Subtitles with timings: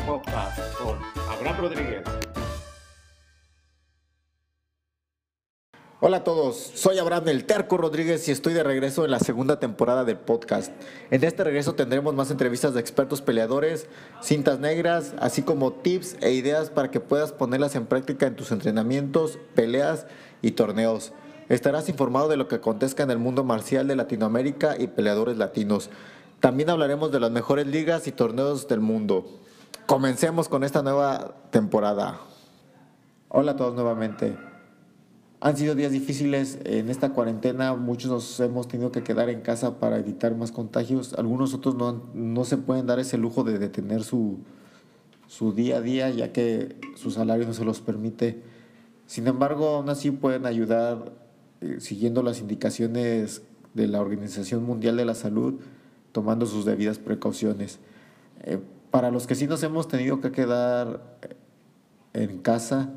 [0.00, 0.98] Podcast con
[1.28, 2.02] Abraham Rodríguez.
[6.00, 9.60] Hola a todos, soy Abraham del Terco Rodríguez y estoy de regreso en la segunda
[9.60, 10.72] temporada del podcast.
[11.10, 13.86] En este regreso tendremos más entrevistas de expertos peleadores,
[14.20, 18.50] cintas negras, así como tips e ideas para que puedas ponerlas en práctica en tus
[18.50, 20.06] entrenamientos, peleas
[20.40, 21.12] y torneos.
[21.48, 25.90] Estarás informado de lo que acontezca en el mundo marcial de Latinoamérica y peleadores latinos.
[26.40, 29.42] También hablaremos de las mejores ligas y torneos del mundo.
[29.86, 32.18] Comencemos con esta nueva temporada.
[33.28, 34.36] Hola a todos nuevamente.
[35.40, 39.80] Han sido días difíciles en esta cuarentena, muchos nos hemos tenido que quedar en casa
[39.80, 41.74] para evitar más contagios, algunos otros
[42.14, 44.38] no, se pueden dar ese lujo de detener su,
[45.26, 48.40] su día a día ya que su salario no se los permite.
[49.06, 51.12] Sin embargo, aún así pueden ayudar
[51.60, 53.42] eh, siguiendo las indicaciones
[53.74, 55.60] de la Organización Mundial de la Salud,
[56.12, 57.78] tomando sus debidas precauciones.
[58.44, 58.58] Eh,
[58.92, 61.00] para los que sí nos hemos tenido que quedar
[62.12, 62.90] en casa,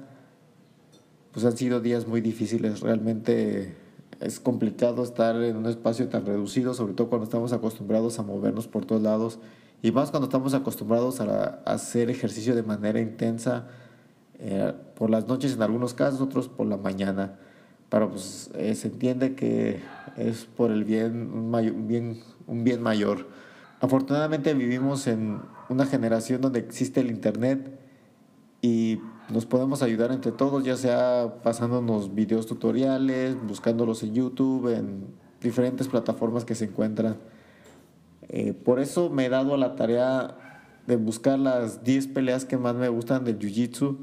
[1.32, 2.82] pues han sido días muy difíciles.
[2.82, 3.78] Realmente
[4.20, 8.68] es complicado estar en un espacio tan reducido, sobre todo cuando estamos acostumbrados a movernos
[8.68, 9.40] por todos lados
[9.82, 13.68] y más cuando estamos acostumbrados a, hacer ejercicio de manera intensa
[14.40, 17.40] eh, por las noches en algunos casos, otros por la mañana.
[17.88, 19.80] Pero pues eh, se entiende que
[20.18, 23.45] es por el bien, un bien mayor.
[23.82, 27.80] Afortunadamente vivimos en una generación donde existe el Internet
[28.62, 35.08] y nos podemos ayudar entre todos, ya sea pasándonos videos tutoriales, buscándolos en YouTube, en
[35.42, 37.18] diferentes plataformas que se encuentran.
[38.30, 40.36] Eh, por eso me he dado a la tarea
[40.88, 43.98] de buscar las 10 peleas que más me gustan del Jiu-Jitsu.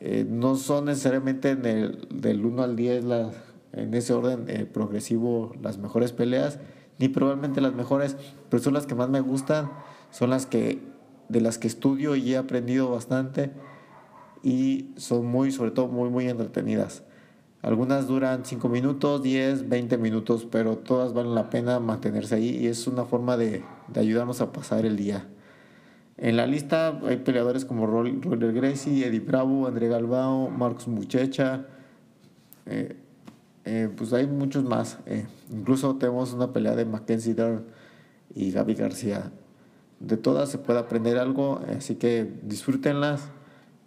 [0.00, 3.04] Eh, no son necesariamente en el, del 1 al 10
[3.72, 6.58] en ese orden eh, progresivo las mejores peleas,
[6.98, 8.16] ni probablemente las mejores,
[8.48, 9.70] pero son las que más me gustan,
[10.10, 10.80] son las que
[11.28, 13.50] de las que estudio y he aprendido bastante
[14.42, 17.02] y son muy, sobre todo, muy, muy entretenidas.
[17.62, 22.66] Algunas duran 5 minutos, 10, 20 minutos, pero todas valen la pena mantenerse ahí y
[22.66, 25.26] es una forma de, de ayudarnos a pasar el día.
[26.16, 31.66] En la lista hay peleadores como Roller Gracie, Eddie Bravo, André Galbao, Marcos Muchecha,
[32.66, 32.96] eh,
[33.64, 34.98] eh, pues hay muchos más.
[35.06, 37.64] Eh, incluso tenemos una pelea de Mackenzie Dern
[38.34, 39.32] y Gaby García.
[40.00, 43.30] De todas se puede aprender algo, así que disfrútenlas.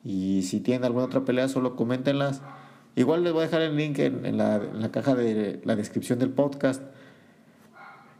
[0.03, 2.41] Y si tienen alguna otra pelea, solo coméntenlas.
[2.95, 6.81] Igual les voy a dejar el link en, la, caja de la descripción del podcast.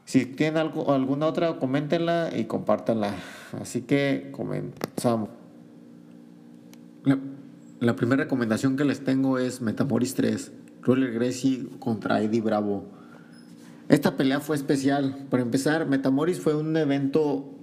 [0.06, 3.16] Si tienen algo, alguna otra, coméntenla y compártanla.
[3.60, 5.30] Así que comenzamos.
[7.04, 7.18] La,
[7.80, 10.52] la primera recomendación que les tengo es Metamoris 3,
[10.82, 12.86] Roller Gracie contra Eddie Bravo.
[13.90, 15.28] Esta pelea fue especial.
[15.30, 17.54] Para empezar, Metamoris fue un evento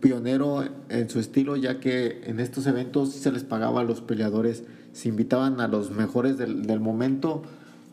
[0.00, 4.64] pionero en su estilo, ya que en estos eventos se les pagaba a los peleadores,
[4.92, 7.42] se invitaban a los mejores del, momento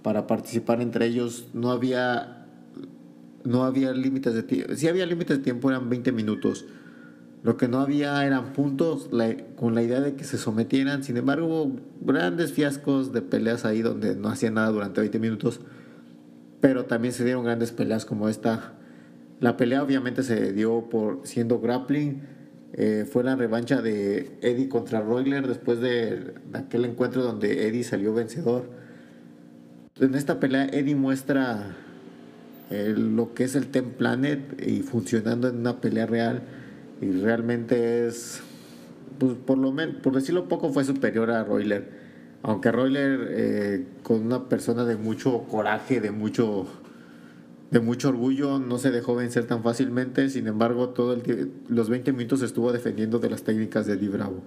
[0.02, 1.48] para participar entre ellos.
[1.54, 2.48] No había,
[3.44, 4.76] no había límites de tiempo.
[4.76, 6.66] Si había límites de tiempo, eran 20 minutos.
[7.44, 9.10] Lo que no había eran puntos
[9.56, 11.04] con la idea de que se sometieran.
[11.04, 15.62] Sin embargo, hubo grandes fiascos de peleas ahí donde no hacían nada durante 20 minutos.
[16.60, 18.74] Pero también se dieron grandes peleas como esta
[19.40, 22.22] la pelea obviamente se dio por siendo grappling.
[22.74, 28.14] Eh, fue la revancha de Eddie contra Royler después de, aquel encuentro donde Eddie salió
[28.14, 28.66] vencedor.
[30.00, 31.76] En esta pelea Eddie muestra
[32.72, 36.42] eh, lo que es el Ten Planet y funcionando en una pelea real
[37.02, 38.42] y realmente es
[39.20, 42.08] pues por lo menos por decirlo poco fue superior a Royler
[42.44, 46.68] aunque Royler eh, con una persona de mucho coraje de mucho
[47.72, 52.14] de mucho orgullo, no se dejó vencer tan fácilmente, sin embargo, todo el los 20
[52.14, 54.42] minutos estuvo defendiendo de las técnicas de Eddie Bravo.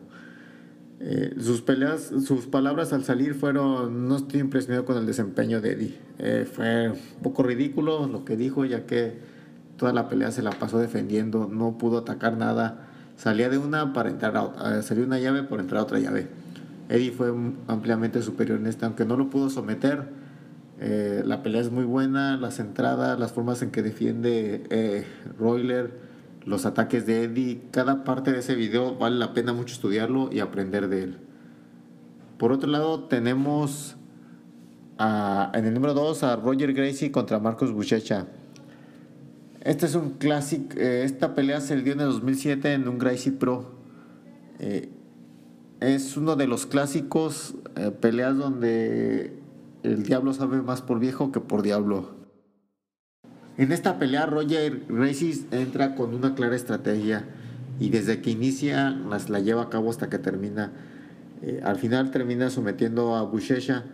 [1.00, 5.73] Eh, sus peleas, sus palabras al salir fueron, no estoy impresionado con el desempeño de
[5.73, 5.99] Eddie.
[6.19, 9.19] Eh, fue un poco ridículo lo que dijo, ya que
[9.81, 12.87] toda la pelea se la pasó defendiendo, no pudo atacar nada.
[13.17, 15.99] Salía de una para entrar a otra, eh, salió una llave por entrar a otra
[15.99, 16.29] llave.
[16.91, 17.32] Eddie fue
[17.67, 20.21] ampliamente superior en esta, aunque no lo pudo someter
[20.82, 25.06] eh, la pelea es muy buena, las entradas, las formas en que defiende eh,
[25.38, 25.93] Royler,
[26.44, 30.41] los ataques de Eddie, cada parte de ese video vale la pena mucho estudiarlo y
[30.41, 31.19] aprender de él.
[32.38, 33.97] Por otro lado, tenemos
[34.99, 38.26] en el número 2 a Roger Gracie contra Marcos Buchecha.
[39.61, 43.33] Este es un clásico, eh, esta pelea se dio en el 2007 en un Gracie
[43.33, 43.79] Pro.
[45.81, 47.55] es uno de los clásicos
[48.01, 49.33] peleas donde
[49.83, 52.21] el diablo sabe más por viejo que por diablo.
[53.57, 57.27] En esta pelea Roger Gracie entra con una clara estrategia
[57.79, 60.73] y desde que inicia las, la lleva a cabo hasta que termina.
[61.43, 63.85] Eh, al final termina sometiendo a Bushesha.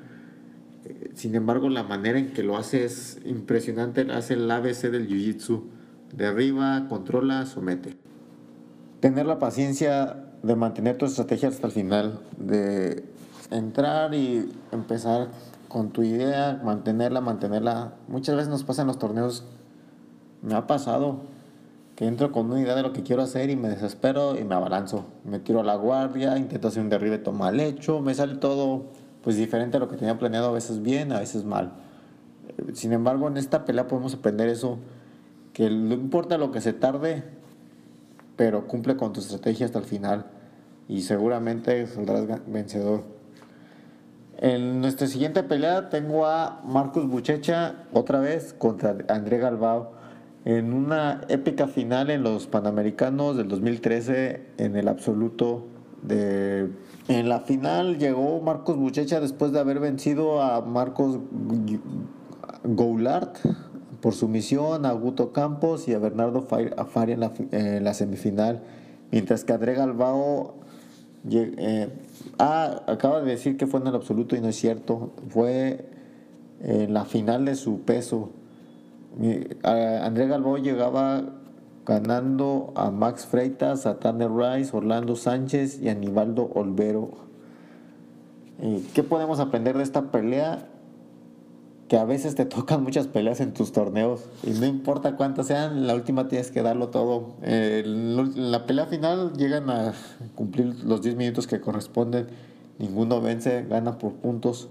[1.14, 4.06] Sin embargo, la manera en que lo hace es impresionante.
[4.12, 5.64] Hace el ABC del Jiu-Jitsu.
[6.14, 7.96] Derriba, controla, somete.
[9.00, 12.20] Tener la paciencia de mantener tu estrategia hasta el final.
[12.38, 13.04] De
[13.50, 15.28] entrar y empezar
[15.68, 17.94] con tu idea, mantenerla, mantenerla.
[18.08, 19.44] Muchas veces nos pasa en los torneos,
[20.42, 21.20] me ha pasado
[21.96, 24.54] que entro con una idea de lo que quiero hacer y me desespero y me
[24.54, 25.06] abalanzo.
[25.24, 28.84] Me tiro a la guardia, intento hacer un derribe mal hecho, me sale todo
[29.26, 31.72] pues diferente a lo que tenía planeado, a veces bien, a veces mal.
[32.74, 34.78] Sin embargo, en esta pelea podemos aprender eso,
[35.52, 37.24] que no importa lo que se tarde,
[38.36, 40.26] pero cumple con tu estrategia hasta el final
[40.86, 43.02] y seguramente saldrás vencedor.
[44.38, 49.94] En nuestra siguiente pelea tengo a Marcos Buchecha otra vez contra André Galbao
[50.44, 55.66] en una épica final en los Panamericanos del 2013 en el absoluto
[56.02, 56.70] de
[57.08, 61.18] en la final llegó Marcos Buchecha después de haber vencido a Marcos
[62.64, 63.38] Goulart
[64.00, 68.62] por sumisión, a Guto Campos y a Bernardo Fari en la, semifinal,
[69.10, 70.54] mientras que André Galbao
[71.30, 71.88] eh,
[72.38, 75.88] ah, acaba de decir que fue en el absoluto y no es cierto, fue
[76.60, 78.30] en la final de su peso.
[79.62, 81.24] André Galbó llegaba
[81.86, 87.10] ganando a Max Freitas, a Tanner Rice, Orlando Sánchez y Anibaldo Olvero.
[88.94, 90.68] ¿Qué podemos aprender de esta pelea?
[91.88, 95.86] Que a veces te tocan muchas peleas en tus torneos y no importa cuántas sean,
[95.86, 97.36] la última tienes que darlo todo.
[97.42, 99.94] en la pelea final llegan a
[100.34, 102.26] cumplir los 10 minutos que corresponden,
[102.78, 104.68] ninguno vence, gana por puntos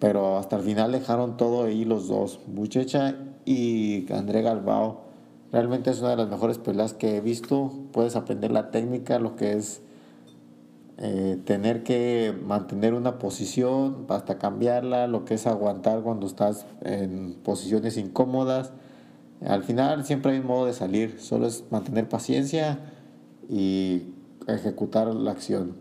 [0.00, 5.09] pero hasta el final dejaron todo ahí los dos, Buchecha y André Galbao.
[5.52, 7.72] Realmente es una de las mejores peleas que he visto.
[7.92, 9.82] Puedes aprender la técnica, lo que es
[10.98, 17.34] eh, tener que mantener una posición hasta cambiarla, lo que es aguantar cuando estás en
[17.42, 18.72] posiciones incómodas.
[19.44, 22.78] Al final siempre hay un modo de salir, solo es mantener paciencia
[23.48, 24.14] y
[24.46, 25.74] ejecutar la acción.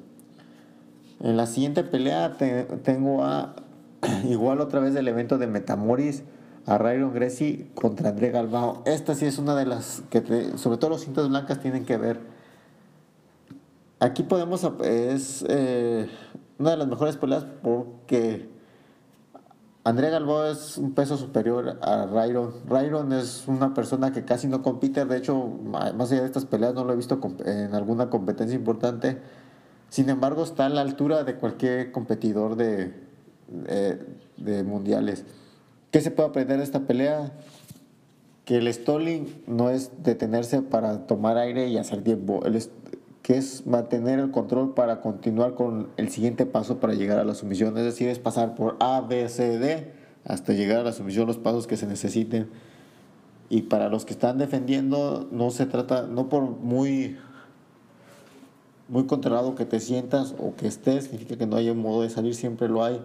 [1.19, 2.37] En la siguiente pelea
[2.83, 3.55] tengo a
[4.29, 6.23] Igual otra vez del evento de Metamoris
[6.69, 8.83] a Ryan Gracie contra André Galbao.
[8.85, 12.19] Esta sí es una de las que, sobre todo los cintas blancas, tienen que ver.
[13.99, 16.07] Aquí podemos, es eh,
[16.59, 18.49] una de las mejores peleas porque
[19.83, 22.53] André Galbao es un peso superior a Ryron.
[22.67, 26.75] Ryron es una persona que casi no compite, de hecho, más allá de estas peleas
[26.75, 29.17] no lo he visto en alguna competencia importante.
[29.89, 32.93] Sin embargo, está a la altura de cualquier competidor de,
[34.37, 35.25] de, mundiales.
[35.91, 37.31] ¿Qué se puede aprender de esta pelea?
[38.45, 42.61] Que el stalling no es detenerse para tomar aire y hacer tiempo, el
[43.21, 47.35] que es mantener el control para continuar con el siguiente paso para llegar a la
[47.35, 49.91] sumisión, es decir, es pasar por A, B, C, D
[50.25, 52.49] hasta llegar a la sumisión, los pasos que se necesiten.
[53.49, 57.17] Y para los que están defendiendo, no se trata, no por muy
[58.89, 62.35] muy controlado que te sientas o que estés, significa que no haya modo de salir,
[62.35, 62.99] siempre lo hay.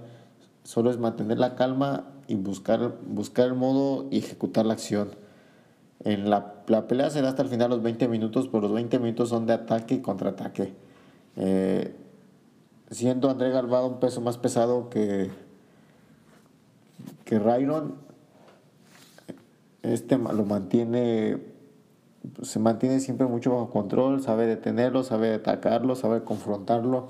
[0.64, 5.10] Solo es mantener la calma y buscar, buscar el modo y ejecutar la acción.
[6.00, 9.28] En la, la pelea será hasta el final los 20 minutos, pero los 20 minutos
[9.28, 10.74] son de ataque y contraataque.
[11.36, 11.94] Eh,
[12.90, 15.30] siendo André Galvado un peso más pesado que,
[17.26, 17.96] que Ryron,
[19.82, 21.42] este lo mantiene,
[22.42, 27.08] se mantiene siempre mucho bajo control, sabe detenerlo, sabe atacarlo, sabe confrontarlo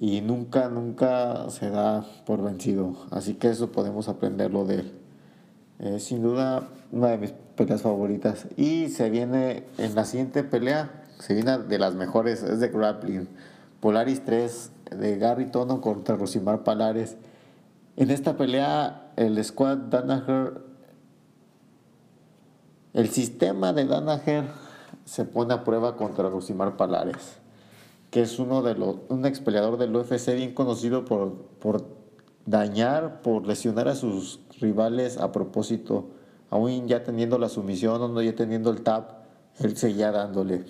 [0.00, 2.94] y nunca, nunca se da por vencido.
[3.10, 4.92] Así que eso podemos aprenderlo de él.
[5.80, 8.46] Eh, sin duda, una de mis peleas favoritas.
[8.56, 13.28] Y se viene en la siguiente pelea, se viene de las mejores, es de grappling.
[13.80, 17.16] Polaris 3 de Gary Tono contra Rosimar Palares.
[17.96, 20.62] En esta pelea, el squad Danaher,
[22.92, 24.44] el sistema de Danaher
[25.04, 27.37] se pone a prueba contra Rosimar Palares
[28.10, 31.84] que es uno de los, un ex peleador del UFC bien conocido por, por
[32.46, 36.10] dañar, por lesionar a sus rivales a propósito,
[36.50, 39.12] aún ya teniendo la sumisión no ya teniendo el tap,
[39.58, 40.64] él seguía dándole.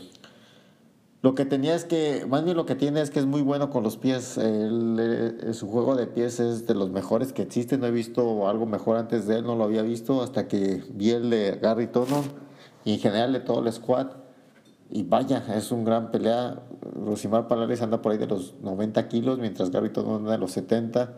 [1.20, 3.70] Lo que tenía es que, más bien lo que tiene es que es muy bueno
[3.70, 4.38] con los pies.
[4.40, 7.80] Eh, su juego de pies es de los mejores que existen.
[7.80, 11.10] No he visto algo mejor antes de él, no lo había visto hasta que vi
[11.10, 12.22] el de Gary Tonon
[12.84, 14.06] y en general de todo el squad.
[14.90, 16.62] Y vaya, es un gran pelea.
[16.94, 20.52] Rosimar Palares anda por ahí de los 90 kilos, mientras Gary Tono anda de los
[20.52, 21.12] 70.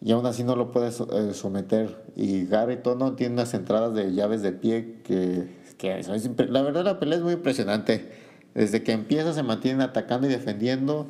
[0.00, 2.04] Y aún así no lo puede eh, someter.
[2.16, 6.02] Y Gary Tono tiene unas entradas de llaves de pie que, que
[6.48, 8.10] la verdad la pelea es muy impresionante.
[8.54, 11.06] Desde que empieza se mantienen atacando y defendiendo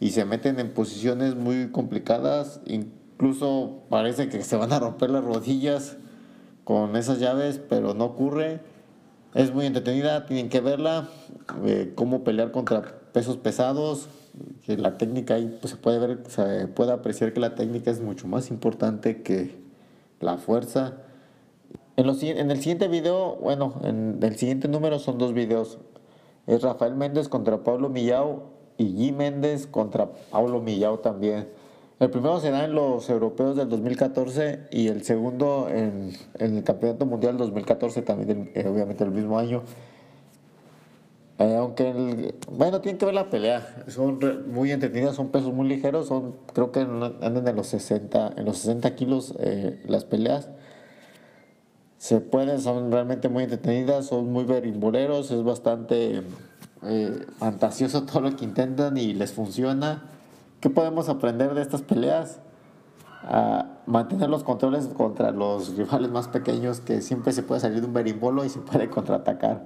[0.00, 2.60] y se meten en posiciones muy complicadas.
[2.66, 5.96] Incluso parece que se van a romper las rodillas
[6.64, 8.60] con esas llaves, pero no ocurre.
[9.36, 11.10] Es muy entretenida, tienen que verla.
[11.66, 12.80] Eh, cómo pelear contra
[13.12, 14.08] pesos pesados.
[14.64, 18.00] Que la técnica ahí pues, se puede ver, se puede apreciar que la técnica es
[18.00, 19.54] mucho más importante que
[20.20, 20.94] la fuerza.
[21.96, 25.80] En, los, en el siguiente video, bueno, en el siguiente número son dos videos.
[26.46, 28.44] Es Rafael Méndez contra Pablo Millao
[28.78, 31.46] y Guy Méndez contra Pablo Millao también.
[31.98, 37.06] El primero se da en los europeos del 2014 y el segundo en, el Campeonato
[37.06, 39.62] Mundial 2014, también eh, obviamente el mismo año.
[41.38, 43.84] Eh, aunque, bueno, tienen que ver la pelea.
[43.88, 48.44] Son muy entretenidas, son pesos muy ligeros, son creo que andan en los 60, en
[48.44, 50.50] los 60 kilos eh, las peleas.
[51.96, 56.22] Se pueden, son realmente muy entretenidas, son muy berimboleros, es bastante
[57.38, 60.15] fantasioso todo lo que intentan y les funciona.
[60.60, 62.40] ¿Qué podemos aprender de estas peleas?
[63.22, 67.86] A mantener los controles contra los rivales más pequeños, que siempre se puede salir de
[67.86, 69.64] un berimbolo y se puede contraatacar.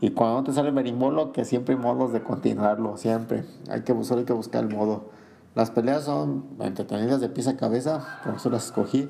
[0.00, 3.44] Y cuando no te sale el berimbolo, que siempre hay modos de continuarlo, siempre.
[3.70, 5.10] Hay que, solo hay que buscar el modo.
[5.54, 9.08] Las peleas son entretenidas de pieza a cabeza, por eso las escogí.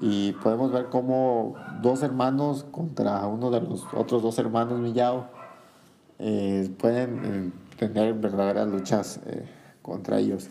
[0.00, 5.26] Y podemos ver cómo dos hermanos contra uno de los otros dos hermanos Millao
[6.18, 9.20] eh, pueden eh, tener verdaderas luchas.
[9.26, 10.48] Eh, contra ellos.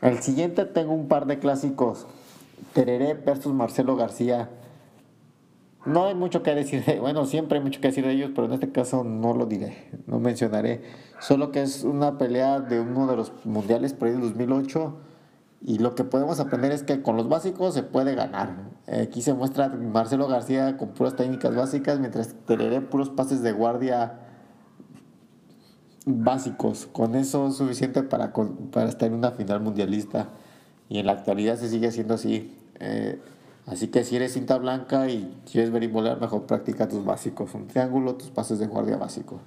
[0.00, 2.06] El siguiente tengo un par de clásicos.
[2.72, 4.50] Tereré versus Marcelo García.
[5.84, 8.52] No hay mucho que decir, bueno, siempre hay mucho que decir de ellos, pero en
[8.52, 10.82] este caso no lo diré, no mencionaré.
[11.20, 14.96] Solo que es una pelea de uno de los mundiales por ahí del 2008
[15.60, 18.72] y lo que podemos aprender es que con los básicos se puede ganar.
[18.88, 24.18] Aquí se muestra Marcelo García con puras técnicas básicas, mientras Tereré puros pases de guardia
[26.06, 26.88] básicos.
[26.92, 28.32] Con eso es suficiente para,
[28.72, 30.28] para estar en una final mundialista.
[30.88, 32.56] Y en la actualidad se sigue haciendo así.
[32.80, 33.20] Eh,
[33.66, 37.54] así que si eres cinta blanca y quieres berimbolear, mejor practica tus básicos.
[37.54, 39.40] Un triángulo, tus pases de guardia básico.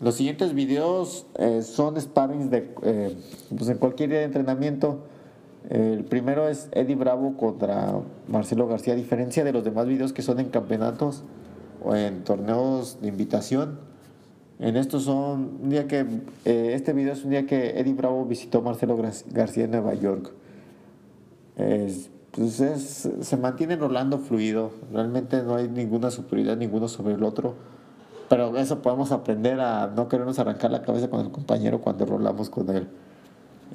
[0.00, 3.16] Los siguientes videos eh, son sparrings de, eh,
[3.56, 5.04] pues en cualquier día de entrenamiento.
[5.70, 7.94] El primero es Eddie Bravo contra
[8.28, 11.22] Marcelo García, a diferencia de los demás videos que son en campeonatos
[11.82, 13.78] o en torneos de invitación.
[14.60, 16.06] En estos son un día que
[16.44, 18.96] eh, este video es un día que Eddie Bravo visitó a Marcelo
[19.32, 20.30] García en Nueva York.
[21.56, 24.70] pues es, se mantiene rolando fluido.
[24.92, 27.54] Realmente no hay ninguna superioridad ninguno sobre el otro.
[28.28, 32.48] Pero eso podemos aprender a no querernos arrancar la cabeza con el compañero cuando rolamos
[32.48, 32.88] con él.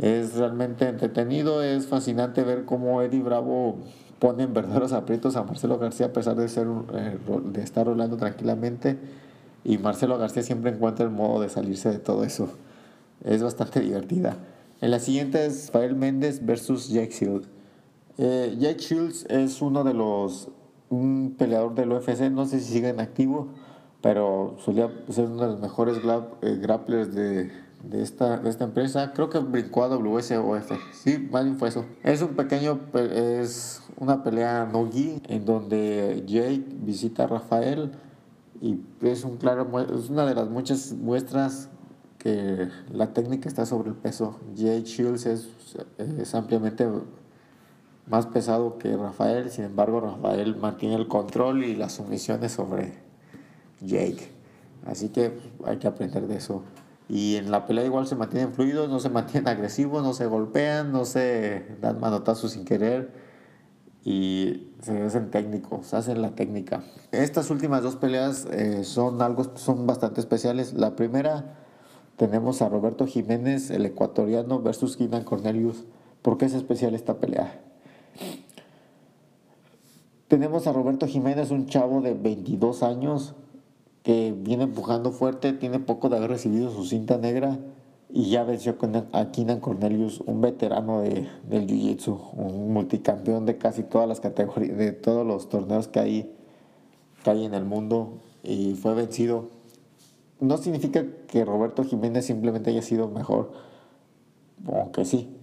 [0.01, 3.77] Es realmente entretenido, es fascinante ver cómo Eddie Bravo
[4.17, 8.17] pone en verdaderos aprietos a Marcelo García a pesar de, ser, eh, de estar rolando
[8.17, 8.98] tranquilamente
[9.63, 12.49] y Marcelo García siempre encuentra el modo de salirse de todo eso.
[13.23, 14.37] Es bastante divertida.
[14.81, 17.47] En la siguiente es Rafael Méndez versus Jake Shields.
[18.17, 20.49] Eh, Jake Shields es uno de los.
[20.89, 23.49] un peleador del UFC, no sé si sigue en activo,
[24.01, 25.97] pero solía ser uno de los mejores
[26.41, 27.51] eh, grapplers de,
[27.83, 29.11] de, esta, de esta empresa.
[29.13, 30.71] Creo que brincó a WSOF.
[30.93, 31.85] Sí, más bien fue eso.
[32.03, 32.79] Es un pequeño.
[32.93, 37.91] es una pelea no-gi en donde Jake visita a Rafael
[38.61, 41.69] y es, un claro, es una de las muchas muestras
[42.17, 44.37] que la técnica está sobre el peso.
[44.53, 45.49] Jake Shields es,
[45.97, 46.87] es ampliamente
[48.07, 52.95] más pesado que Rafael, sin embargo Rafael mantiene el control y las sumisiones sobre
[53.81, 54.31] Jake.
[54.85, 56.63] Así que hay que aprender de eso.
[57.07, 60.91] Y en la pelea igual se mantienen fluidos, no se mantienen agresivos, no se golpean,
[60.91, 63.28] no se dan manotazos sin querer
[64.03, 66.83] y se hacen técnicos, se hacen la técnica.
[67.11, 70.73] Estas últimas dos peleas eh, son, algo, son bastante especiales.
[70.73, 71.57] La primera
[72.17, 75.85] tenemos a Roberto Jiménez, el ecuatoriano, versus Keenan Cornelius.
[76.21, 77.61] ¿Por qué es especial esta pelea?
[80.27, 83.35] Tenemos a Roberto Jiménez, un chavo de 22 años
[84.03, 87.57] que viene empujando fuerte, tiene poco de haber recibido su cinta negra
[88.09, 88.75] y ya venció
[89.13, 94.77] a Keenan Cornelius, un veterano de, del Jiu-Jitsu, un multicampeón de casi todas las categorías,
[94.77, 96.35] de todos los torneos que hay,
[97.23, 99.49] que hay en el mundo y fue vencido.
[100.39, 103.51] No significa que Roberto Jiménez simplemente haya sido mejor,
[104.65, 105.35] aunque sí.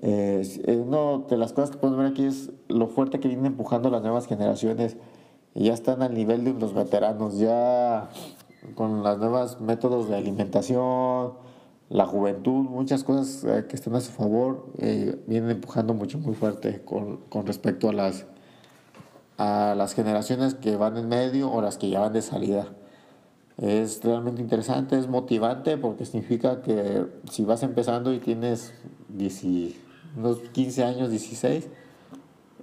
[0.00, 0.42] Eh,
[0.86, 4.00] una de las cosas que podemos ver aquí es lo fuerte que vienen empujando las
[4.00, 4.96] nuevas generaciones
[5.54, 8.08] ya están al nivel de los veteranos, ya
[8.74, 11.32] con los nuevos métodos de alimentación,
[11.90, 16.34] la juventud, muchas cosas eh, que están a su favor, eh, vienen empujando mucho, muy
[16.34, 18.26] fuerte con, con, respecto a las,
[19.38, 22.68] a las generaciones que van en medio o las que ya van de salida.
[23.56, 28.72] Es realmente interesante, es motivante porque significa que si vas empezando y tienes
[30.16, 31.68] unos 15 años, 16,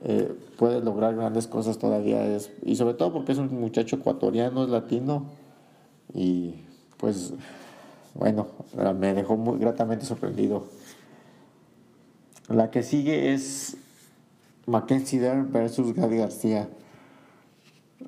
[0.03, 2.25] eh, puedes lograr grandes cosas todavía.
[2.25, 5.25] Es, y sobre todo porque es un muchacho ecuatoriano, es latino.
[6.13, 6.61] Y
[6.97, 7.33] pues,
[8.15, 8.47] bueno,
[8.97, 10.65] me dejó muy gratamente sorprendido.
[12.47, 13.77] La que sigue es
[14.65, 16.69] Mackenzie Dern versus Gaby García.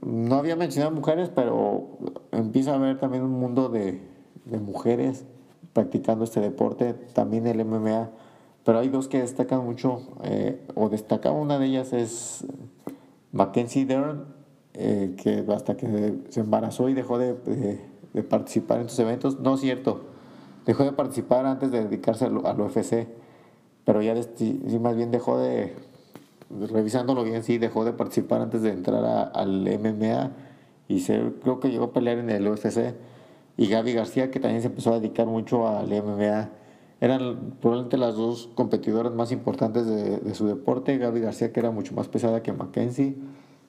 [0.01, 1.97] No había mencionado mujeres, pero
[2.31, 4.01] empieza a haber también un mundo de,
[4.45, 5.25] mujeres
[5.73, 8.09] practicando este deporte, también el MMA.
[8.63, 12.45] Pero hay dos que destacan mucho, eh, o destaca una de ellas es
[13.31, 14.25] Mackenzie Dern,
[14.73, 17.79] eh, que hasta que se embarazó y dejó de,
[18.23, 19.39] participar en sus eventos.
[19.39, 20.01] No es cierto,
[20.65, 23.07] dejó de participar antes de dedicarse al, al UFC,
[23.85, 24.15] pero ya
[24.79, 25.73] más bien dejó de,
[26.49, 30.31] revisándolo bien, sí, dejó de participar antes de entrar al MMA
[30.87, 32.95] y se, creo que llegó a pelear en el UFC.
[33.57, 36.49] Y Gaby García, que también se empezó a dedicar mucho al MMA.
[37.01, 40.97] Eran probablemente las dos competidoras más importantes de, su deporte.
[40.97, 43.15] Gaby García, que era mucho más pesada que Mackenzie.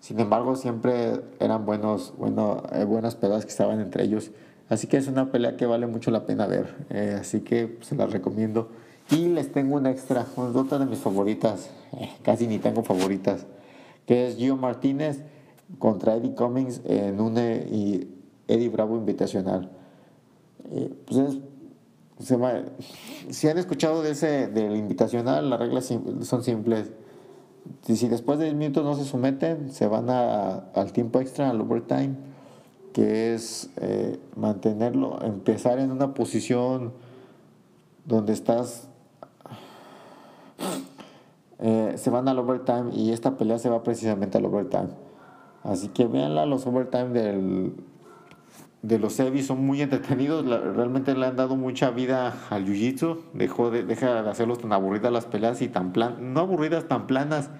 [0.01, 4.31] Sin embargo, siempre eran buenos, bueno, eh, buenas peleas que estaban entre ellos.
[4.69, 6.75] Así que es una pelea que vale mucho la pena ver.
[6.91, 8.69] Eh, así que se la recomiendo.
[9.11, 13.47] Y les tengo un extra, otra de mis favoritas, eh, casi ni tengo favoritas,
[14.07, 15.23] que es Gio Martínez
[15.79, 19.71] contra Eddie Cummings en un Eddie Bravo invitacional.
[21.07, 21.39] Pues
[23.31, 26.91] si han escuchado de ese del invitacional, las reglas son simples.
[27.83, 32.17] Si después de 10 minutos no se someten, se van al tiempo extra, al overtime,
[32.93, 33.71] que es
[34.37, 36.93] mantenerlo, empezar en una posición
[38.05, 38.89] donde estás
[41.61, 44.89] eh, se van al overtime y esta pelea se va precisamente al overtime.
[45.65, 47.75] Así que véanla, los overtime del,
[48.83, 53.71] de los Evis son muy entretenidos, realmente le han dado mucha vida al Jiu-Jitsu, dejó
[53.71, 57.51] de, deja de hacerlos tan aburridas las peleas y tan plan, no aburridas, tan planas,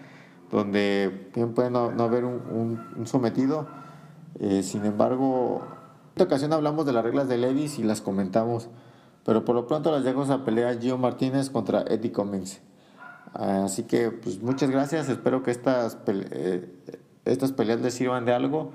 [0.51, 3.67] donde puede no, haber un, sometido.
[4.39, 8.69] Eh, sin embargo, en esta ocasión hablamos de las reglas de Levis y las comentamos,
[9.25, 12.61] pero por lo pronto las dejo a pelea Gio Martínez contra Eddie Cummings.
[13.35, 16.73] Así que pues muchas gracias, espero que estas, eh,
[17.25, 18.71] estas peleas les sirvan de algo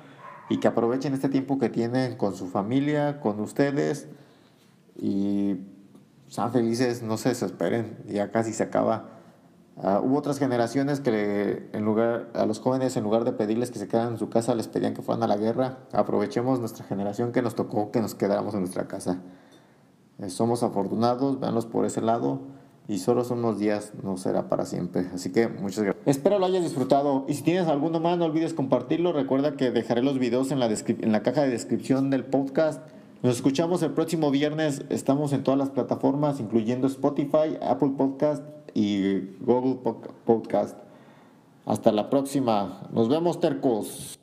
[0.53, 4.07] y que aprovechen este tiempo que tienen con su familia, con ustedes
[4.95, 5.55] y
[6.27, 9.09] sean felices, no se desesperen, ya casi se acaba.
[9.81, 13.79] Ah, hubo otras generaciones que en lugar, a los jóvenes en lugar de pedirles que
[13.79, 15.79] se quedaran en su casa les pedían que fueran a la guerra.
[15.91, 19.21] Aprovechemos nuestra generación que nos tocó que nos quedáramos en nuestra casa.
[20.19, 22.41] Eh, somos afortunados, véanlos por ese lado
[22.87, 25.05] y solo son unos días, no será para siempre.
[25.13, 26.05] Así que muchas gracias.
[26.05, 29.13] Espero lo hayas disfrutado y si tienes alguno más no olvides compartirlo.
[29.13, 32.81] Recuerda que dejaré los videos en la, en la caja de descripción del podcast.
[33.21, 34.83] Nos escuchamos el próximo viernes.
[34.89, 38.43] Estamos en todas las plataformas, incluyendo Spotify, Apple Podcast
[38.73, 39.79] y Google
[40.25, 40.77] Podcast.
[41.65, 42.89] Hasta la próxima.
[42.91, 44.19] Nos vemos, tercos.